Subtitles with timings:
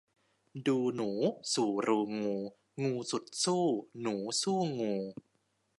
[0.67, 1.11] ดูหนู
[1.53, 2.35] สู่รูงู
[2.83, 3.65] งูสุดสู้
[4.01, 4.93] หนูสู้งู